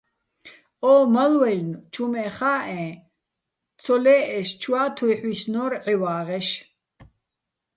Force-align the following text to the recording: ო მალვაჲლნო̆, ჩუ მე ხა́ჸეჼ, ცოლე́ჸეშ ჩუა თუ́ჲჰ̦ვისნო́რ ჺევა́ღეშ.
ო 0.91 0.93
მალვაჲლნო̆, 1.13 1.83
ჩუ 1.93 2.05
მე 2.11 2.23
ხა́ჸეჼ, 2.35 2.85
ცოლე́ჸეშ 3.81 4.47
ჩუა 4.61 4.83
თუ́ჲჰ̦ვისნო́რ 4.95 5.71
ჺევა́ღეშ. 5.83 6.47